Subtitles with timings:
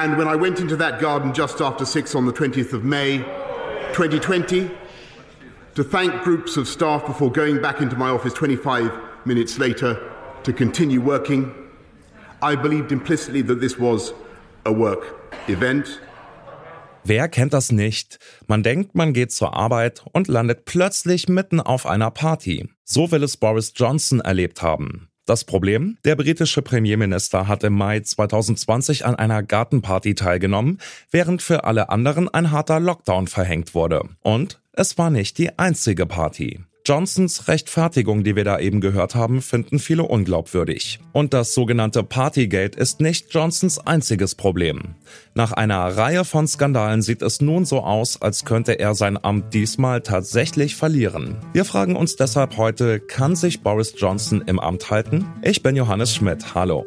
[0.00, 3.18] And when I went into that garden just after six on the 20th of May
[3.94, 4.70] 2020
[5.74, 8.92] to thank groups of staff before going back into my office 25
[9.24, 10.00] minutes later
[10.44, 11.52] to continue working,
[12.40, 14.14] I believed implicitly that this was
[14.64, 15.16] a work
[15.48, 16.00] event.
[17.02, 18.20] Wer kennt das nicht?
[18.46, 22.68] Man denkt, man geht zur Arbeit und landet plötzlich mitten auf einer Party.
[22.84, 25.08] So will es Boris Johnson erlebt haben.
[25.28, 25.98] Das Problem?
[26.06, 30.78] Der britische Premierminister hat im Mai 2020 an einer Gartenparty teilgenommen,
[31.10, 34.08] während für alle anderen ein harter Lockdown verhängt wurde.
[34.22, 36.60] Und es war nicht die einzige Party.
[36.88, 41.00] Johnsons Rechtfertigung, die wir da eben gehört haben, finden viele unglaubwürdig.
[41.12, 44.94] Und das sogenannte Partygate ist nicht Johnsons einziges Problem.
[45.34, 49.52] Nach einer Reihe von Skandalen sieht es nun so aus, als könnte er sein Amt
[49.52, 51.36] diesmal tatsächlich verlieren.
[51.52, 55.26] Wir fragen uns deshalb heute, kann sich Boris Johnson im Amt halten?
[55.42, 56.54] Ich bin Johannes Schmidt.
[56.54, 56.86] Hallo.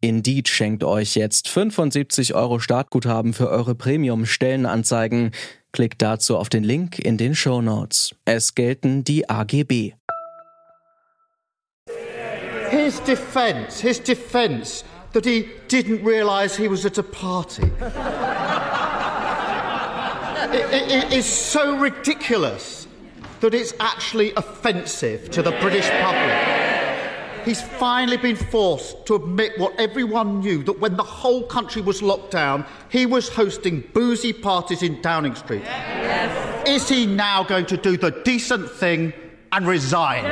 [0.00, 5.32] Indeed schenkt euch jetzt 75 Euro Startguthaben für eure Premium-Stellenanzeigen.
[5.72, 8.14] Klickt dazu auf den Link in den Show Notes.
[8.24, 9.94] Es gelten die AGB.
[12.70, 17.62] His defense, his defense that he didn't realize he was at a party.
[20.52, 22.86] it, it, it so ridiculous
[23.40, 26.57] that it's actually offensive to the British public.
[27.48, 32.02] He's finally been forced to admit what everyone knew that when the whole country was
[32.02, 35.62] locked down, he was hosting boozy parties in Downing Street.
[35.64, 36.68] Yes.
[36.68, 39.14] Is he now going to do the decent thing
[39.50, 40.24] and resign?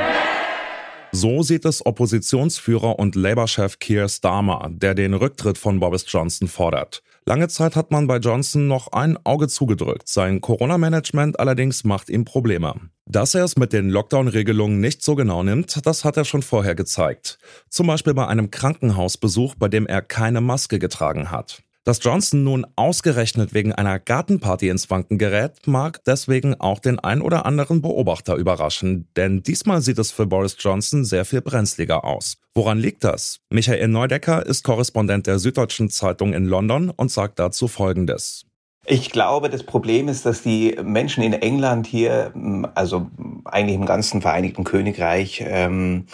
[1.11, 7.01] So sieht es Oppositionsführer und Labour-Chef Keir Starmer, der den Rücktritt von Boris Johnson fordert.
[7.27, 12.23] Lange Zeit hat man bei Johnson noch ein Auge zugedrückt, sein Corona-Management allerdings macht ihm
[12.23, 12.75] Probleme.
[13.05, 16.73] Dass er es mit den Lockdown-Regelungen nicht so genau nimmt, das hat er schon vorher
[16.73, 17.37] gezeigt.
[17.69, 21.63] Zum Beispiel bei einem Krankenhausbesuch, bei dem er keine Maske getragen hat.
[21.87, 27.21] Dass Johnson nun ausgerechnet wegen einer Gartenparty ins Wanken gerät, mag deswegen auch den ein
[27.21, 32.39] oder anderen Beobachter überraschen, denn diesmal sieht es für Boris Johnson sehr viel brenzliger aus.
[32.53, 33.39] Woran liegt das?
[33.49, 38.43] Michael Neudecker ist Korrespondent der Süddeutschen Zeitung in London und sagt dazu Folgendes.
[38.85, 42.33] Ich glaube, das Problem ist, dass die Menschen in England hier,
[42.75, 43.09] also
[43.45, 46.07] eigentlich im ganzen Vereinigten Königreich, ähm,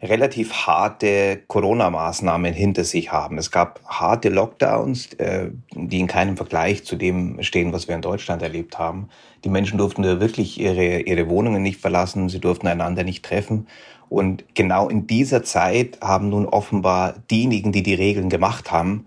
[0.00, 3.36] relativ harte Corona-Maßnahmen hinter sich haben.
[3.36, 8.02] Es gab harte Lockdowns, äh, die in keinem Vergleich zu dem stehen, was wir in
[8.02, 9.08] Deutschland erlebt haben.
[9.44, 13.66] Die Menschen durften wirklich ihre, ihre Wohnungen nicht verlassen, sie durften einander nicht treffen.
[14.08, 19.06] Und genau in dieser Zeit haben nun offenbar diejenigen, die die Regeln gemacht haben,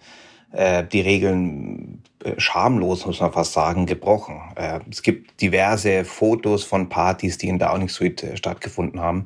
[0.52, 4.42] äh, die Regeln äh, schamlos, muss man fast sagen, gebrochen.
[4.90, 9.26] Es gibt diverse Fotos von Partys, die in Downing Street stattgefunden haben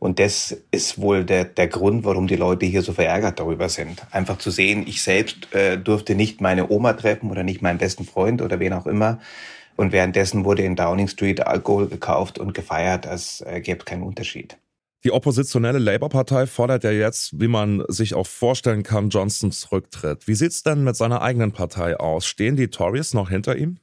[0.00, 4.02] und das ist wohl der, der Grund, warum die Leute hier so verärgert darüber sind.
[4.10, 8.06] Einfach zu sehen, ich selbst äh, durfte nicht meine Oma treffen oder nicht meinen besten
[8.06, 9.20] Freund oder wen auch immer.
[9.76, 14.02] Und währenddessen wurde in Downing Street Alkohol gekauft und gefeiert, als äh, gäbe es keinen
[14.02, 14.56] Unterschied.
[15.04, 20.26] Die oppositionelle Labour-Partei fordert ja jetzt, wie man sich auch vorstellen kann, Johnsons Rücktritt.
[20.26, 22.26] Wie sieht's denn mit seiner eigenen Partei aus?
[22.26, 23.78] Stehen die Tories noch hinter ihm?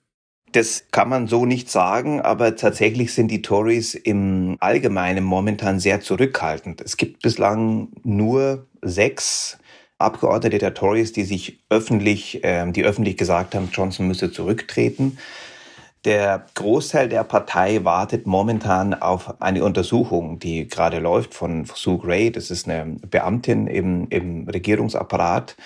[0.53, 6.00] Das kann man so nicht sagen, aber tatsächlich sind die Tories im Allgemeinen momentan sehr
[6.00, 6.81] zurückhaltend.
[6.81, 9.57] Es gibt bislang nur sechs
[10.00, 15.18] Abgeordnete der Tories, die sich öffentlich, äh, die öffentlich gesagt haben, Johnson müsse zurücktreten.
[16.06, 22.31] Der Großteil der Partei wartet momentan auf eine Untersuchung, die gerade läuft von Sue Gray.
[22.31, 25.57] Das ist eine Beamtin im, im Regierungsapparat,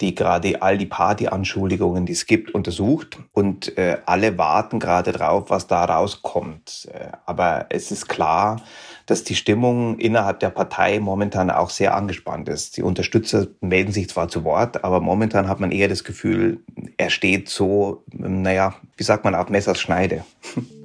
[0.00, 5.50] die gerade all die Partyanschuldigungen, die es gibt, untersucht und äh, alle warten gerade drauf,
[5.50, 6.88] was da rauskommt.
[6.92, 8.62] Äh, aber es ist klar,
[9.06, 12.76] dass die Stimmung innerhalb der Partei momentan auch sehr angespannt ist.
[12.76, 16.60] Die Unterstützer melden sich zwar zu Wort, aber momentan hat man eher das Gefühl,
[16.96, 20.24] er steht so, naja, wie sagt man, auf Messers Schneide.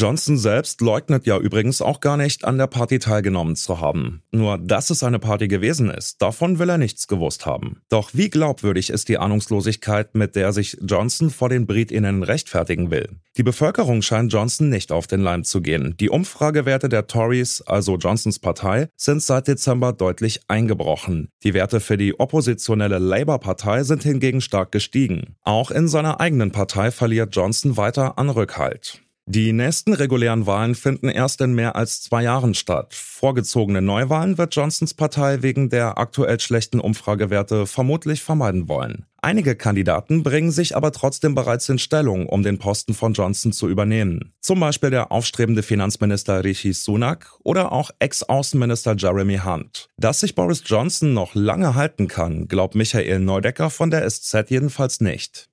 [0.00, 4.22] Johnson selbst leugnet ja übrigens auch gar nicht, an der Party teilgenommen zu haben.
[4.30, 7.82] Nur, dass es eine Party gewesen ist, davon will er nichts gewusst haben.
[7.90, 13.10] Doch wie glaubwürdig ist die Ahnungslosigkeit, mit der sich Johnson vor den BritInnen rechtfertigen will?
[13.36, 15.94] Die Bevölkerung scheint Johnson nicht auf den Leim zu gehen.
[16.00, 21.28] Die Umfragewerte der Tories, also Johnsons Partei, sind seit Dezember deutlich eingebrochen.
[21.44, 25.36] Die Werte für die oppositionelle Labour-Partei sind hingegen stark gestiegen.
[25.42, 29.02] Auch in seiner eigenen Partei verliert Johnson weiter an Rückhalt.
[29.26, 32.94] Die nächsten regulären Wahlen finden erst in mehr als zwei Jahren statt.
[32.94, 39.06] Vorgezogene Neuwahlen wird Johnsons Partei wegen der aktuell schlechten Umfragewerte vermutlich vermeiden wollen.
[39.22, 43.68] Einige Kandidaten bringen sich aber trotzdem bereits in Stellung, um den Posten von Johnson zu
[43.68, 44.32] übernehmen.
[44.40, 49.90] Zum Beispiel der aufstrebende Finanzminister Rishi Sunak oder auch Ex-Außenminister Jeremy Hunt.
[49.98, 55.02] Dass sich Boris Johnson noch lange halten kann, glaubt Michael Neudecker von der SZ jedenfalls
[55.02, 55.49] nicht.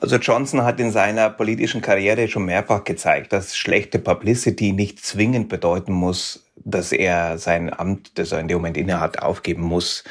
[0.00, 5.48] Also Johnson hat in seiner politischen Karriere schon mehrfach gezeigt, dass schlechte Publicity nicht zwingend
[5.48, 10.04] bedeuten muss, dass er sein Amt, das er in dem Moment innehat, aufgeben muss.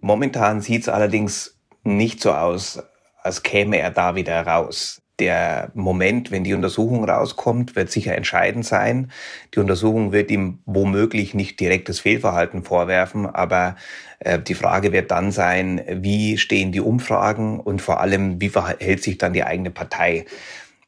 [0.00, 2.82] Momentan sieht es allerdings nicht so aus,
[3.22, 8.66] als käme er da wieder raus der Moment, wenn die Untersuchung rauskommt, wird sicher entscheidend
[8.66, 9.10] sein.
[9.54, 13.76] Die Untersuchung wird ihm womöglich nicht direktes Fehlverhalten vorwerfen, aber
[14.18, 19.02] äh, die Frage wird dann sein, wie stehen die Umfragen und vor allem, wie verhält
[19.02, 20.24] sich dann die eigene Partei.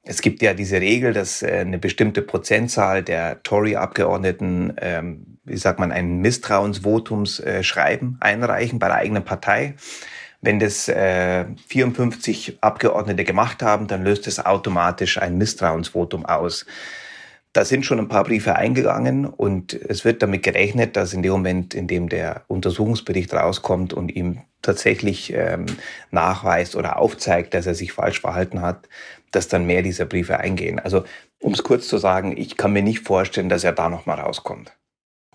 [0.08, 5.78] Es gibt ja diese Regel, dass äh, eine bestimmte Prozentzahl der Tory-Abgeordneten, ähm, wie sagt
[5.78, 9.75] man, ein Misstrauensvotumsschreiben äh, einreichen bei der eigenen Partei.
[10.41, 16.67] Wenn das äh, 54 Abgeordnete gemacht haben, dann löst es automatisch ein Misstrauensvotum aus.
[17.53, 21.33] Da sind schon ein paar Briefe eingegangen und es wird damit gerechnet, dass in dem
[21.33, 25.65] Moment, in dem der Untersuchungsbericht rauskommt und ihm tatsächlich ähm,
[26.11, 28.88] nachweist oder aufzeigt, dass er sich falsch verhalten hat,
[29.31, 30.79] dass dann mehr dieser Briefe eingehen.
[30.79, 31.05] Also
[31.41, 34.73] um es kurz zu sagen, ich kann mir nicht vorstellen, dass er da nochmal rauskommt.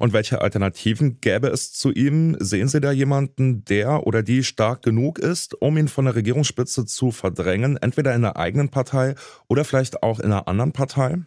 [0.02, 2.36] Und welche Alternativen gäbe es zu ihm?
[2.40, 6.86] Sehen Sie da jemanden, der oder die stark genug ist, um ihn von der Regierungsspitze
[6.86, 9.14] zu verdrängen, entweder in der eigenen Partei
[9.48, 11.20] oder vielleicht auch in einer anderen Partei?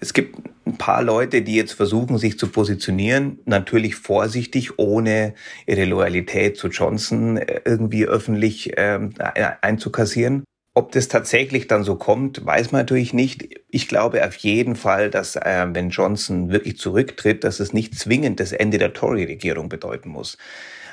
[0.00, 5.34] Es gibt ein paar Leute, die jetzt versuchen, sich zu positionieren, natürlich vorsichtig, ohne
[5.66, 9.12] ihre Loyalität zu Johnson äh, irgendwie öffentlich ähm,
[9.60, 10.44] einzukassieren.
[10.78, 13.48] Ob das tatsächlich dann so kommt, weiß man natürlich nicht.
[13.68, 18.38] Ich glaube auf jeden Fall, dass äh, wenn Johnson wirklich zurücktritt, dass es nicht zwingend
[18.38, 20.38] das Ende der Tory-Regierung bedeuten muss.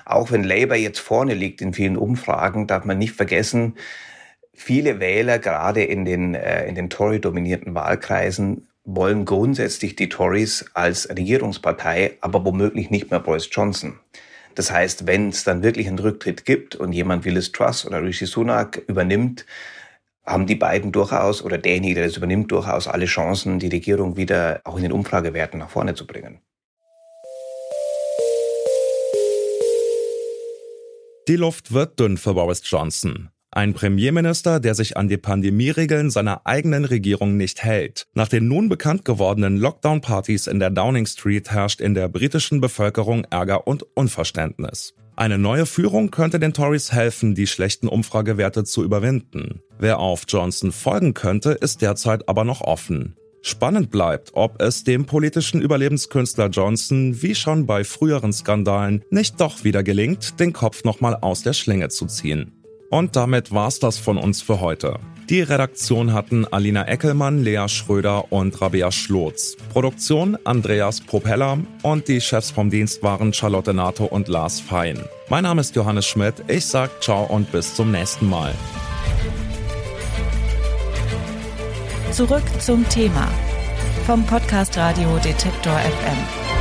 [0.04, 3.76] Auch wenn Labour jetzt vorne liegt in vielen Umfragen, darf man nicht vergessen,
[4.56, 11.08] viele Wähler, gerade in den, äh, in den Tory-dominierten Wahlkreisen, wollen grundsätzlich die Tories als
[11.10, 14.00] Regierungspartei, aber womöglich nicht mehr Boris Johnson.
[14.56, 18.02] Das heißt, wenn es dann wirklich einen Rücktritt gibt und jemand wie Liz Truss oder
[18.02, 19.46] Rishi Sunak übernimmt,
[20.26, 24.62] haben die beiden durchaus oder derjenige, der das übernimmt, durchaus alle Chancen, die Regierung wieder
[24.64, 26.40] auch in den Umfragewerten nach vorne zu bringen.
[31.28, 33.30] Die Luft wird dünn für Boris Johnson.
[33.56, 38.06] Ein Premierminister, der sich an die Pandemieregeln seiner eigenen Regierung nicht hält.
[38.14, 43.24] Nach den nun bekannt gewordenen Lockdown-Partys in der Downing Street herrscht in der britischen Bevölkerung
[43.30, 44.94] Ärger und Unverständnis.
[45.16, 49.62] Eine neue Führung könnte den Tories helfen, die schlechten Umfragewerte zu überwinden.
[49.80, 53.16] Wer auf Johnson folgen könnte, ist derzeit aber noch offen.
[53.42, 59.64] Spannend bleibt, ob es dem politischen Überlebenskünstler Johnson, wie schon bei früheren Skandalen, nicht doch
[59.64, 62.65] wieder gelingt, den Kopf nochmal aus der Schlinge zu ziehen.
[62.90, 65.00] Und damit war's das von uns für heute.
[65.30, 69.58] Die Redaktion hatten Alina Eckelmann, Lea Schröder und Rabea Schlotz.
[69.74, 75.04] Produktion Andreas Propeller und die Chefs vom Dienst waren Charlotte Nato und Lars Fein.
[75.30, 76.36] Mein Name ist Johannes Schmidt.
[76.48, 78.54] Ich sag ciao und bis zum nächsten Mal.
[82.12, 83.28] Zurück zum Thema
[84.06, 86.55] vom Podcast Radio Detektor FM.